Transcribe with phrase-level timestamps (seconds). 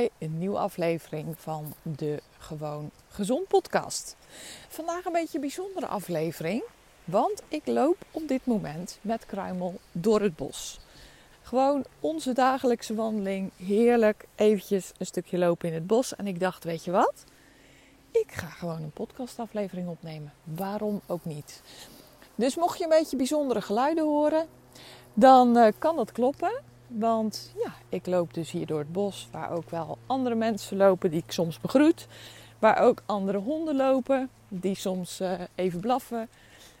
[0.00, 4.16] Een nieuwe aflevering van de Gewoon Gezond podcast.
[4.68, 6.62] Vandaag een beetje een bijzondere aflevering,
[7.04, 10.80] want ik loop op dit moment met Kruimel door het bos.
[11.42, 16.16] Gewoon onze dagelijkse wandeling, heerlijk eventjes een stukje lopen in het bos.
[16.16, 17.24] En ik dacht, weet je wat?
[18.10, 20.32] Ik ga gewoon een podcastaflevering opnemen.
[20.44, 21.62] Waarom ook niet?
[22.34, 24.46] Dus mocht je een beetje bijzondere geluiden horen,
[25.14, 26.70] dan uh, kan dat kloppen.
[26.98, 31.10] Want ja, ik loop dus hier door het bos, waar ook wel andere mensen lopen
[31.10, 32.06] die ik soms begroet.
[32.58, 36.28] Waar ook andere honden lopen, die soms uh, even blaffen.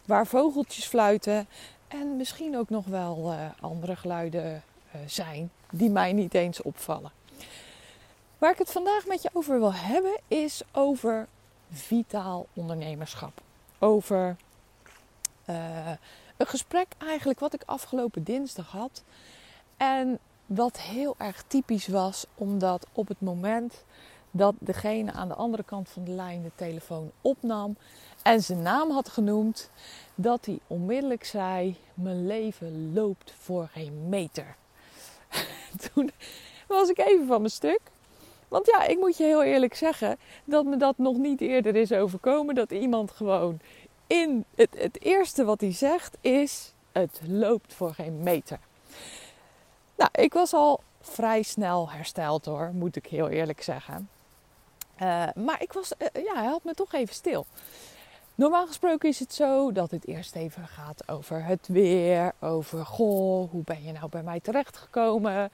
[0.04, 1.46] Waar vogeltjes fluiten.
[1.88, 4.62] En misschien ook nog wel uh, andere geluiden
[5.06, 7.10] zijn die mij niet eens opvallen.
[8.38, 11.28] Waar ik het vandaag met je over wil hebben, is over
[11.70, 13.40] vitaal ondernemerschap.
[13.78, 14.36] Over
[16.36, 19.02] een gesprek eigenlijk wat ik afgelopen dinsdag had.
[19.82, 23.84] En wat heel erg typisch was, omdat op het moment
[24.30, 27.76] dat degene aan de andere kant van de lijn de telefoon opnam
[28.22, 29.70] en zijn naam had genoemd,
[30.14, 34.56] dat hij onmiddellijk zei: Mijn leven loopt voor geen meter.
[35.92, 36.10] Toen
[36.68, 37.80] was ik even van mijn stuk.
[38.48, 41.92] Want ja, ik moet je heel eerlijk zeggen dat me dat nog niet eerder is
[41.92, 42.54] overkomen.
[42.54, 43.60] Dat iemand gewoon
[44.06, 48.58] in het, het eerste wat hij zegt is: Het loopt voor geen meter.
[50.02, 54.08] Nou, ik was al vrij snel hersteld hoor, moet ik heel eerlijk zeggen.
[55.02, 57.46] Uh, maar ik was, uh, ja, hij had me toch even stil.
[58.34, 63.50] Normaal gesproken is het zo dat het eerst even gaat over het weer, over goh,
[63.50, 65.50] hoe ben je nou bij mij terechtgekomen?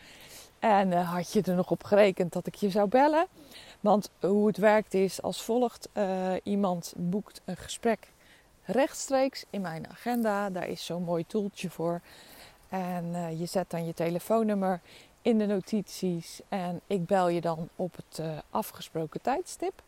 [0.58, 3.26] En uh, had je er nog op gerekend dat ik je zou bellen?
[3.80, 5.88] Want hoe het werkt is als volgt:
[6.42, 8.08] iemand boekt een gesprek
[8.64, 10.50] rechtstreeks in mijn agenda.
[10.50, 12.00] Daar is zo'n mooi toeltje voor.
[12.68, 14.80] En uh, je zet dan je telefoonnummer
[15.22, 19.82] in de notities en ik bel je dan op het uh, afgesproken tijdstip.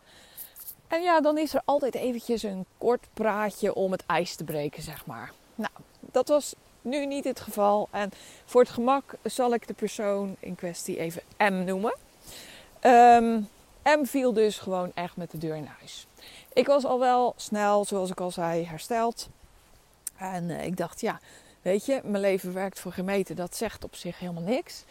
[0.88, 4.82] En ja, dan is er altijd eventjes een kort praatje om het ijs te breken,
[4.82, 5.32] zeg maar.
[5.54, 7.88] Nou, dat was nu niet het geval.
[7.91, 8.10] En
[8.44, 11.94] voor het gemak zal ik de persoon in kwestie even M noemen.
[12.82, 13.48] Um,
[13.84, 16.06] M viel dus gewoon echt met de deur in huis.
[16.52, 19.28] Ik was al wel snel, zoals ik al zei, hersteld.
[20.16, 21.20] En uh, ik dacht, ja,
[21.62, 23.37] weet je, mijn leven werkt voor gemeten.
[23.37, 24.84] Dat zegt op zich helemaal niks.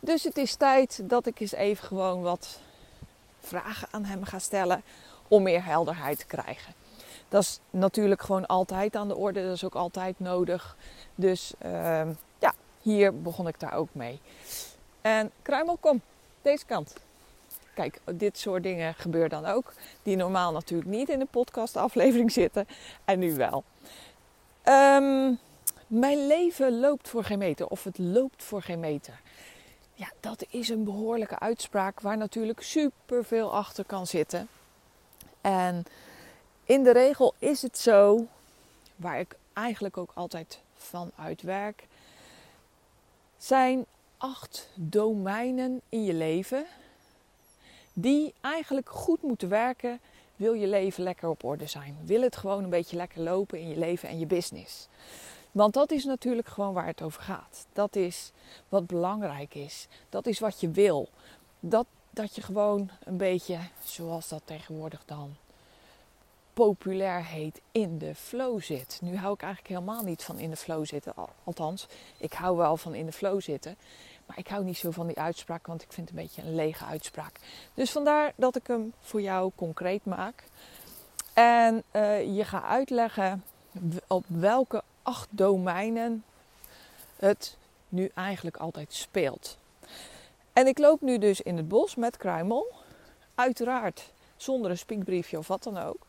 [0.00, 2.58] Dus het is tijd dat ik eens even gewoon wat
[3.40, 4.82] vragen aan hem ga stellen
[5.28, 6.74] om meer helderheid te krijgen.
[7.28, 9.42] Dat is natuurlijk gewoon altijd aan de orde.
[9.42, 10.76] Dat is ook altijd nodig.
[11.14, 12.02] Dus uh,
[12.38, 14.20] ja, hier begon ik daar ook mee.
[15.00, 16.00] En Kruimel, kom,
[16.42, 16.94] deze kant.
[17.74, 19.72] Kijk, dit soort dingen gebeuren dan ook.
[20.02, 22.68] Die normaal natuurlijk niet in de podcastaflevering zitten.
[23.04, 23.64] En nu wel.
[24.64, 25.38] Um,
[25.86, 27.66] mijn leven loopt voor geen meter.
[27.66, 29.20] Of het loopt voor geen meter.
[29.94, 34.48] Ja, dat is een behoorlijke uitspraak waar natuurlijk superveel achter kan zitten.
[35.40, 35.84] En
[36.64, 38.26] in de regel is het zo,
[38.96, 41.86] waar ik eigenlijk ook altijd van uitwerk,
[43.38, 43.84] zijn
[44.16, 46.66] acht domeinen in je leven
[47.92, 50.00] die eigenlijk goed moeten werken,
[50.36, 51.96] wil je leven lekker op orde zijn.
[52.04, 54.88] Wil het gewoon een beetje lekker lopen in je leven en je business.
[55.54, 57.66] Want dat is natuurlijk gewoon waar het over gaat.
[57.72, 58.32] Dat is
[58.68, 59.86] wat belangrijk is.
[60.08, 61.08] Dat is wat je wil.
[61.60, 65.36] Dat, dat je gewoon een beetje, zoals dat tegenwoordig dan
[66.54, 68.98] populair heet, in de flow zit.
[69.02, 71.14] Nu hou ik eigenlijk helemaal niet van in de flow zitten.
[71.44, 71.86] Althans,
[72.16, 73.76] ik hou wel van in de flow zitten.
[74.26, 76.84] Maar ik hou niet zo van die uitspraak, want ik vind een beetje een lege
[76.84, 77.40] uitspraak.
[77.74, 80.44] Dus vandaar dat ik hem voor jou concreet maak.
[81.32, 83.44] En uh, je ga uitleggen
[84.06, 86.24] op welke acht domeinen
[87.16, 87.56] het
[87.88, 89.58] nu eigenlijk altijd speelt.
[90.52, 92.72] En ik loop nu dus in het bos met kruimel.
[93.34, 96.06] Uiteraard zonder een spiekbriefje of wat dan ook.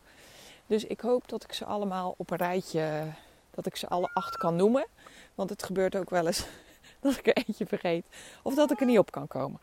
[0.66, 3.12] Dus ik hoop dat ik ze allemaal op een rijtje,
[3.50, 4.86] dat ik ze alle acht kan noemen.
[5.34, 6.46] Want het gebeurt ook wel eens
[7.00, 8.06] dat ik er eentje vergeet.
[8.42, 9.60] Of dat ik er niet op kan komen.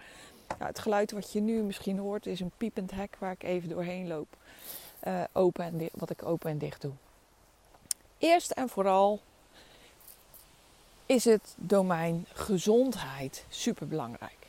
[0.60, 3.70] Ja, het geluid wat je nu misschien hoort is een piepend hek waar ik even
[3.70, 4.28] doorheen loop.
[5.08, 6.92] Uh, open en wat ik open en dicht doe.
[8.24, 9.20] Eerst en vooral
[11.06, 14.48] is het domein gezondheid super belangrijk.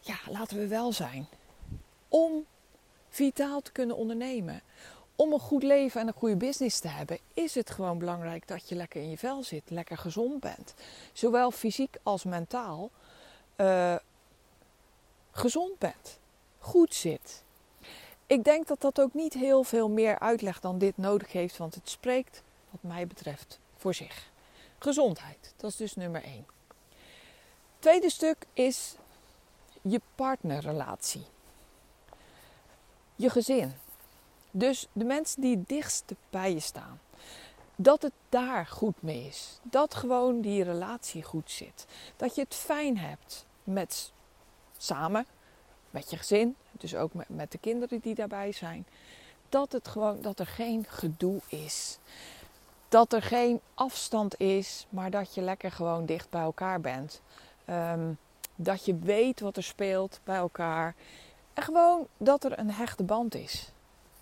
[0.00, 1.26] Ja, laten we wel zijn.
[2.08, 2.44] Om
[3.08, 4.62] vitaal te kunnen ondernemen,
[5.16, 8.68] om een goed leven en een goede business te hebben, is het gewoon belangrijk dat
[8.68, 10.74] je lekker in je vel zit, lekker gezond bent.
[11.12, 12.90] Zowel fysiek als mentaal
[13.56, 13.96] uh,
[15.30, 16.18] gezond bent,
[16.58, 17.42] goed zit.
[18.26, 21.74] Ik denk dat dat ook niet heel veel meer uitleg dan dit nodig heeft, want
[21.74, 24.30] het spreekt, wat mij betreft, voor zich.
[24.78, 26.46] Gezondheid, dat is dus nummer één.
[27.78, 28.94] Tweede stuk is
[29.82, 31.24] je partnerrelatie.
[33.16, 33.72] Je gezin.
[34.50, 37.00] Dus de mensen die het dichtst bij je staan.
[37.76, 39.58] Dat het daar goed mee is.
[39.62, 41.86] Dat gewoon die relatie goed zit.
[42.16, 44.12] Dat je het fijn hebt met
[44.76, 45.26] samen,
[45.90, 46.56] met je gezin.
[46.72, 48.86] Dus ook met, met de kinderen die daarbij zijn.
[49.48, 51.98] Dat, het gewoon, dat er geen gedoe is.
[52.90, 57.20] Dat er geen afstand is, maar dat je lekker gewoon dicht bij elkaar bent.
[57.68, 58.18] Um,
[58.54, 60.94] dat je weet wat er speelt bij elkaar.
[61.54, 63.70] En gewoon dat er een hechte band is.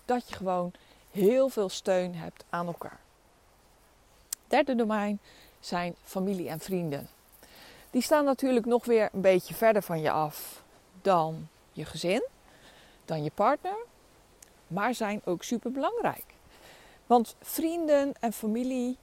[0.05, 0.71] Dat je gewoon
[1.11, 2.99] heel veel steun hebt aan elkaar.
[4.47, 5.19] Derde domein
[5.59, 7.09] zijn familie en vrienden.
[7.91, 10.63] Die staan natuurlijk nog weer een beetje verder van je af
[11.01, 12.27] dan je gezin,
[13.05, 13.77] dan je partner,
[14.67, 16.25] maar zijn ook super belangrijk.
[17.09, 18.97] Want vrienden en familie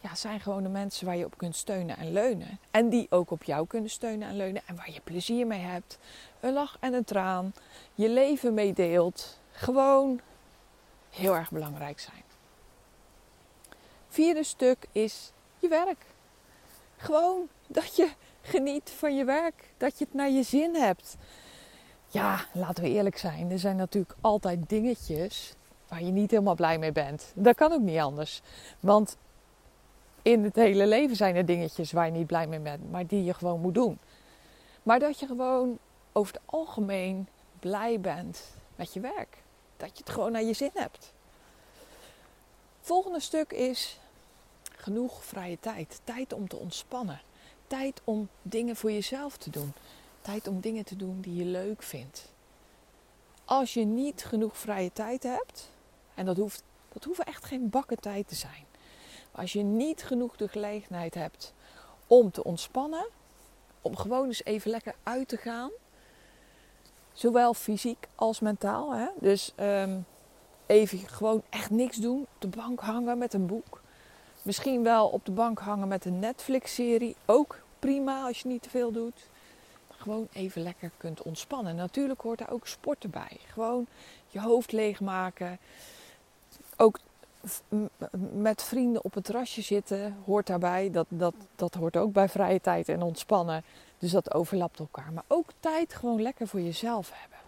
[0.00, 2.58] ja, zijn gewoon de mensen waar je op kunt steunen en leunen.
[2.70, 4.62] En die ook op jou kunnen steunen en leunen.
[4.66, 5.98] En waar je plezier mee hebt.
[6.40, 7.54] Een lach en een traan.
[7.94, 9.38] Je leven meedeelt.
[9.50, 10.20] Gewoon
[11.10, 12.22] heel erg belangrijk zijn.
[14.08, 16.06] Vierde stuk is je werk.
[16.96, 18.08] Gewoon dat je
[18.42, 19.70] geniet van je werk.
[19.76, 21.16] Dat je het naar je zin hebt.
[22.08, 23.50] Ja, laten we eerlijk zijn.
[23.50, 25.54] Er zijn natuurlijk altijd dingetjes
[25.92, 27.32] waar je niet helemaal blij mee bent.
[27.34, 28.42] Dat kan ook niet anders.
[28.80, 29.16] Want
[30.22, 33.24] in het hele leven zijn er dingetjes waar je niet blij mee bent, maar die
[33.24, 33.98] je gewoon moet doen.
[34.82, 35.78] Maar dat je gewoon
[36.12, 37.28] over het algemeen
[37.60, 39.42] blij bent met je werk.
[39.76, 41.12] Dat je het gewoon naar je zin hebt.
[42.80, 43.98] Volgende stuk is
[44.76, 46.00] genoeg vrije tijd.
[46.04, 47.20] Tijd om te ontspannen.
[47.66, 49.72] Tijd om dingen voor jezelf te doen.
[50.20, 52.32] Tijd om dingen te doen die je leuk vindt.
[53.44, 55.70] Als je niet genoeg vrije tijd hebt,
[56.14, 56.62] en dat hoeft,
[56.92, 58.64] dat hoeft echt geen bakken tijd te zijn.
[59.32, 61.52] Als je niet genoeg de gelegenheid hebt
[62.06, 63.06] om te ontspannen,
[63.82, 65.70] om gewoon eens even lekker uit te gaan,
[67.12, 68.94] zowel fysiek als mentaal.
[68.94, 69.06] Hè?
[69.20, 70.06] Dus um,
[70.66, 73.80] even gewoon echt niks doen, op de bank hangen met een boek.
[74.42, 77.16] Misschien wel op de bank hangen met een Netflix-serie.
[77.26, 79.28] Ook prima als je niet te veel doet.
[79.90, 81.76] Gewoon even lekker kunt ontspannen.
[81.76, 83.38] Natuurlijk hoort daar ook sport erbij.
[83.46, 83.86] Gewoon
[84.28, 85.58] je hoofd leegmaken.
[86.76, 86.98] Ook
[88.32, 90.90] met vrienden op het terrasje zitten hoort daarbij.
[90.90, 93.64] Dat, dat, dat hoort ook bij vrije tijd en ontspannen.
[93.98, 95.12] Dus dat overlapt elkaar.
[95.12, 97.38] Maar ook tijd gewoon lekker voor jezelf hebben.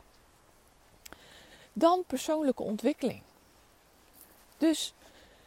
[1.73, 3.23] Dan persoonlijke ontwikkeling.
[4.59, 4.95] Dus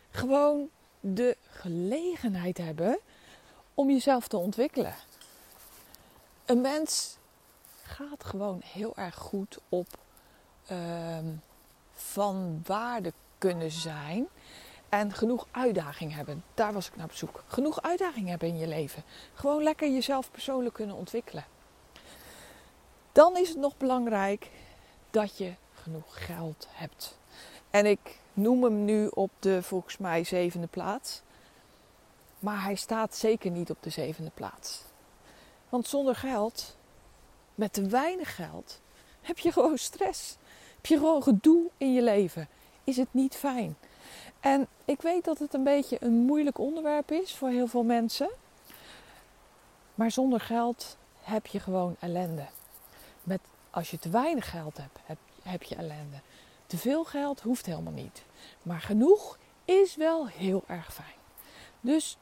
[0.10, 3.00] gewoon de gelegenheid hebben
[3.74, 4.96] om jezelf te ontwikkelen.
[6.46, 7.18] Een mens
[7.84, 9.88] gaat gewoon heel erg goed op
[10.72, 11.18] uh,
[11.94, 14.28] van waarde kunnen zijn
[14.90, 16.44] en genoeg uitdaging hebben.
[16.54, 17.44] Daar was ik naar op zoek.
[17.48, 19.04] Genoeg uitdaging hebben in je leven.
[19.34, 21.46] Gewoon lekker jezelf persoonlijk kunnen ontwikkelen.
[23.12, 24.50] Dan is het nog belangrijk
[25.10, 27.20] dat je genoeg geld hebt.
[27.70, 31.22] En ik noem hem nu op de volgens mij zevende plaats.
[32.40, 34.84] Maar hij staat zeker niet op de zevende plaats.
[35.70, 36.78] Want zonder geld,
[37.56, 38.82] met te weinig geld,
[39.22, 40.38] heb je gewoon stress.
[40.76, 42.48] Heb je gewoon gedoe in je leven
[42.88, 43.78] is het niet fijn.
[44.40, 48.30] En ik weet dat het een beetje een moeilijk onderwerp is voor heel veel mensen.
[49.96, 52.48] Maar zonder geld heb je gewoon ellende.
[53.24, 53.40] Met,
[53.70, 56.20] als je te weinig geld hebt, heb, heb je ellende.
[56.68, 58.24] Te veel geld hoeft helemaal niet.
[58.64, 61.18] Maar genoeg is wel heel erg fijn.
[61.82, 62.18] Dus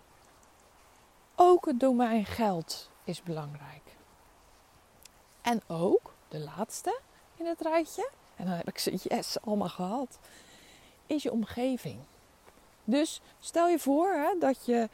[1.36, 3.96] ook het domein geld is belangrijk.
[5.42, 7.00] En ook de laatste
[7.36, 8.10] in het rijtje.
[8.36, 10.18] En dan heb ik ze yes allemaal gehad
[11.08, 12.00] is je omgeving.
[12.84, 14.90] Dus stel je voor hè, dat je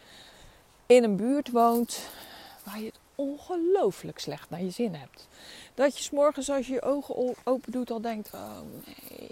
[0.86, 2.10] in een buurt woont
[2.64, 5.28] waar je het ongelooflijk slecht naar je zin hebt.
[5.74, 9.30] Dat je s'morgens als je je ogen open doet al denkt, oh nee,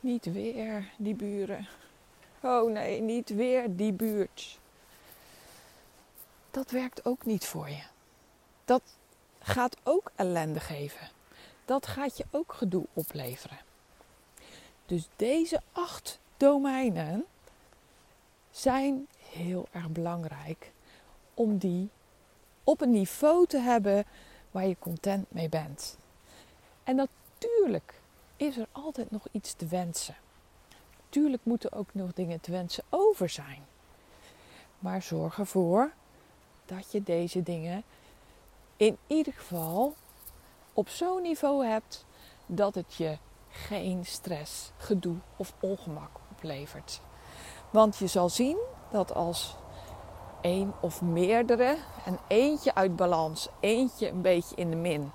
[0.00, 1.68] niet weer die buren.
[2.40, 4.58] Oh nee, niet weer die buurt.
[6.50, 7.82] Dat werkt ook niet voor je.
[8.64, 8.82] Dat
[9.38, 11.08] gaat ook ellende geven.
[11.64, 13.58] Dat gaat je ook gedoe opleveren.
[14.86, 17.24] Dus deze acht domeinen
[18.50, 20.72] zijn heel erg belangrijk
[21.34, 21.88] om die
[22.64, 24.04] op een niveau te hebben
[24.50, 25.96] waar je content mee bent.
[26.84, 28.00] En natuurlijk
[28.36, 30.16] is er altijd nog iets te wensen.
[31.08, 33.66] Tuurlijk moeten ook nog dingen te wensen over zijn.
[34.78, 35.92] Maar zorg ervoor
[36.66, 37.82] dat je deze dingen
[38.76, 39.94] in ieder geval
[40.72, 42.04] op zo'n niveau hebt
[42.46, 43.18] dat het je
[43.56, 47.00] geen stress, gedoe of ongemak oplevert.
[47.70, 48.58] Want je zal zien
[48.90, 49.56] dat als
[50.40, 55.10] één of meerdere en eentje uit balans, eentje een beetje in de min,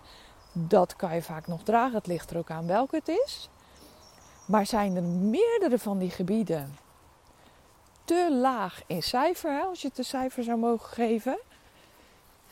[0.51, 1.95] dat kan je vaak nog dragen.
[1.95, 3.49] Het ligt er ook aan welke het is.
[4.45, 6.77] Maar zijn er meerdere van die gebieden
[8.05, 11.39] te laag in cijfer, als je het een cijfer zou mogen geven,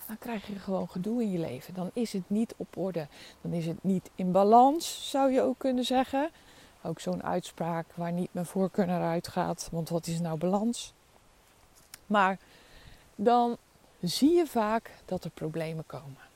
[0.10, 1.74] dan krijg je gewoon gedoe in je leven.
[1.74, 3.08] Dan is het niet op orde.
[3.42, 6.30] Dan is het niet in balans, zou je ook kunnen zeggen.
[6.82, 9.68] Ook zo'n uitspraak waar niet mijn voorkeur naar uitgaat.
[9.72, 10.94] Want wat is nou balans?
[12.06, 12.38] Maar
[13.16, 13.58] dan
[14.02, 16.28] zie je vaak dat er problemen komen.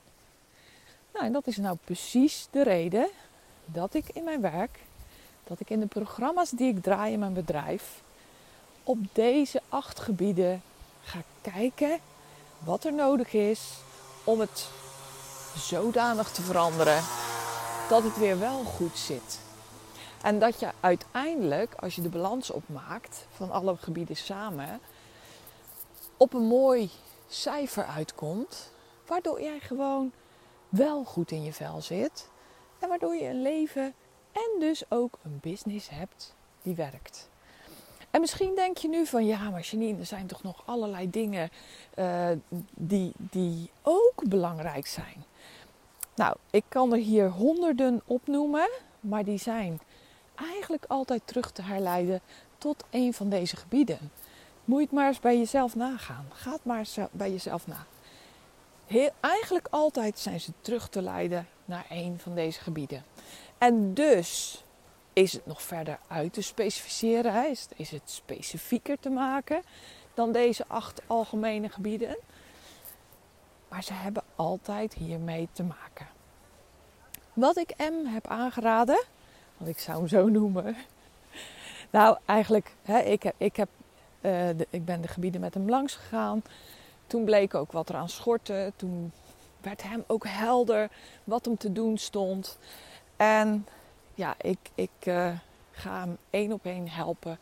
[1.13, 3.07] Nou, en dat is nou precies de reden
[3.65, 4.79] dat ik in mijn werk,
[5.43, 8.01] dat ik in de programma's die ik draai in mijn bedrijf,
[8.83, 10.61] op deze acht gebieden
[11.03, 11.99] ga kijken
[12.63, 13.77] wat er nodig is
[14.23, 14.69] om het
[15.57, 17.03] zodanig te veranderen
[17.89, 19.39] dat het weer wel goed zit.
[20.21, 24.79] En dat je uiteindelijk, als je de balans opmaakt van alle gebieden samen,
[26.17, 26.89] op een mooi
[27.27, 28.71] cijfer uitkomt,
[29.07, 30.11] waardoor jij gewoon
[30.69, 32.29] wel goed in je vel zit
[32.79, 33.93] en waardoor je een leven
[34.31, 37.29] en dus ook een business hebt die werkt.
[38.13, 41.49] En misschien denk je nu van ja, maar Janine, er zijn toch nog allerlei dingen
[41.99, 42.27] uh,
[42.73, 45.23] die, die ook belangrijk zijn.
[46.15, 49.79] Nou, ik kan er hier honderden opnoemen, maar die zijn
[50.35, 52.21] eigenlijk altijd terug te herleiden
[52.57, 53.99] tot een van deze gebieden.
[54.65, 56.25] Moet je het maar eens bij jezelf nagaan.
[56.33, 57.85] Ga maar eens bij jezelf na.
[58.85, 63.03] Heel, eigenlijk altijd zijn ze terug te leiden naar een van deze gebieden.
[63.57, 64.63] En dus
[65.13, 69.61] is het nog verder uit te specificeren, is, het specifieker te maken
[70.13, 72.17] dan deze acht algemene gebieden.
[73.69, 76.07] Maar ze hebben altijd hiermee te maken.
[77.33, 79.03] Wat ik M heb aangeraden,
[79.57, 80.75] want ik zou hem zo noemen.
[81.89, 83.69] Nou, eigenlijk, hè, ik, heb, ik, heb,
[84.21, 86.43] uh, de, ik ben de gebieden met hem langs gegaan.
[87.07, 88.73] Toen bleek ook wat er aan schortte.
[88.75, 89.11] Toen
[89.61, 90.89] werd hem ook helder
[91.23, 92.57] wat hem te doen stond.
[93.15, 93.67] En
[94.15, 95.29] ja, ik, ik uh,
[95.71, 97.37] ga hem één op één helpen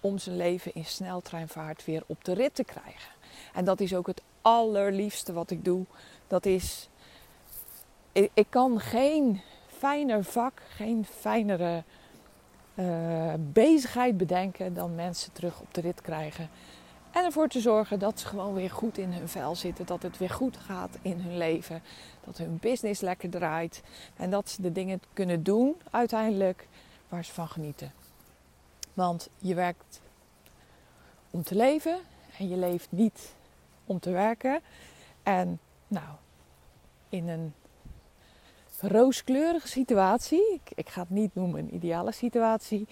[0.00, 3.12] om zijn leven in sneltreinvaart weer op de rit te krijgen.
[3.54, 5.84] En dat is ook het allerliefste wat ik doe.
[6.26, 6.88] Dat is,
[8.12, 11.82] ik, ik kan geen fijner vak, geen fijnere
[12.74, 16.48] uh, bezigheid bedenken dan mensen terug op de rit krijgen.
[17.14, 19.86] En ervoor te zorgen dat ze gewoon weer goed in hun vel zitten.
[19.86, 21.82] Dat het weer goed gaat in hun leven.
[22.24, 23.82] Dat hun business lekker draait.
[24.16, 26.68] En dat ze de dingen kunnen doen uiteindelijk
[27.08, 27.92] waar ze van genieten.
[28.94, 30.00] Want je werkt
[31.30, 31.98] om te leven
[32.38, 33.34] en je leeft niet
[33.84, 34.60] om te werken.
[35.22, 36.14] En nou,
[37.08, 37.54] in een
[38.80, 42.88] rooskleurige situatie, ik, ik ga het niet noemen een ideale situatie,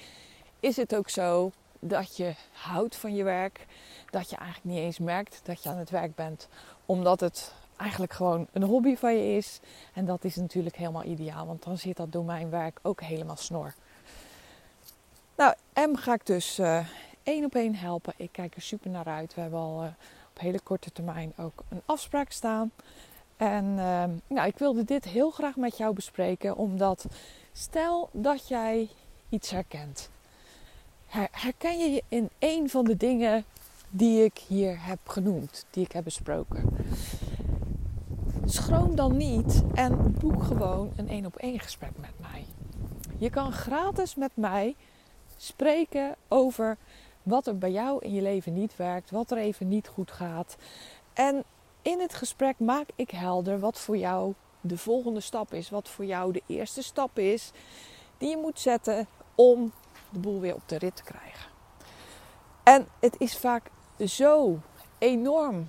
[0.61, 1.53] is het ook zo
[1.85, 3.67] dat je houdt van je werk.
[4.13, 6.49] Dat je eigenlijk niet eens merkt dat je aan het werk bent,
[6.87, 9.61] omdat het eigenlijk gewoon een hobby van je is.
[9.95, 13.75] En dat is natuurlijk helemaal ideaal, want dan zit dat domeinwerk ook helemaal snor.
[15.37, 16.87] Nou, M ga ik dus uh,
[17.23, 18.15] één op één helpen.
[18.17, 19.35] Ik kijk er super naar uit.
[19.35, 19.89] We hebben al uh,
[20.31, 22.71] op hele korte termijn ook een afspraak staan.
[23.37, 27.07] En uh, nou, ik wilde dit heel graag met jou bespreken, omdat
[27.53, 28.89] stel dat jij
[29.29, 30.11] iets herkent.
[31.31, 33.45] Herken je je in een van de dingen
[33.95, 36.77] die ik hier heb genoemd, die ik heb besproken?
[38.45, 42.47] Schroom dan niet en boek gewoon een één op één gesprek met mij.
[43.19, 44.77] Je kan gratis met mij
[45.37, 46.77] spreken over
[47.23, 50.57] wat er bij jou in je leven niet werkt, wat er even niet goed gaat.
[51.13, 51.45] En
[51.83, 56.05] in het gesprek maak ik helder wat voor jou de volgende stap is, wat voor
[56.05, 57.51] jou de eerste stap is
[58.19, 59.73] die je moet zetten om
[60.11, 61.51] de boel weer op de rit te krijgen.
[62.63, 63.71] En het is vaak
[64.09, 64.59] zo
[64.99, 65.67] enorm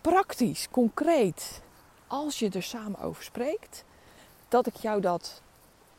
[0.00, 1.62] praktisch, concreet,
[2.06, 3.84] als je er samen over spreekt,
[4.48, 5.42] dat ik jou dat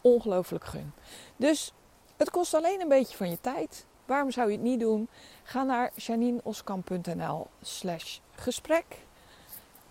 [0.02, 0.94] ongelooflijk gun.
[1.36, 1.74] Dus
[2.18, 3.86] het kost alleen een beetje van je tijd.
[4.06, 5.08] Waarom zou je het niet doen?
[5.44, 8.86] Ga naar janineoskamp.nl slash gesprek.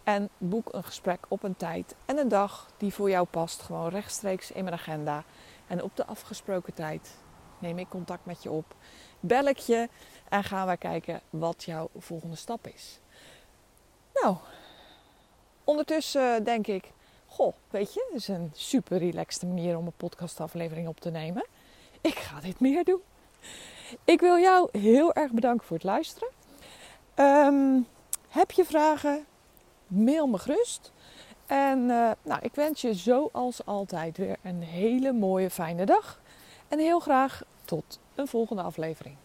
[0.04, 3.62] En boek een gesprek op een tijd en een dag die voor jou past.
[3.62, 5.25] Gewoon rechtstreeks in mijn agenda.
[5.66, 7.16] En op de afgesproken tijd
[7.58, 8.75] neem ik contact met je op.
[9.20, 9.88] Bel ik je
[10.28, 12.99] en gaan we kijken wat jouw volgende stap is.
[14.14, 14.37] Nou,
[15.64, 16.92] ondertussen denk ik,
[17.26, 21.47] goh, weet je, het is een super relaxte manier om een podcastaflevering op te nemen.
[22.00, 23.00] Ik ga dit meer doen.
[24.04, 26.28] Ik wil jou heel erg bedanken voor het luisteren.
[27.14, 27.87] Um,
[28.28, 29.26] heb je vragen?
[29.87, 30.92] Mail me gerust.
[31.47, 36.20] En uh, nou, ik wens je zoals altijd weer een hele mooie, fijne dag.
[36.68, 39.16] En heel graag tot een volgende aflevering.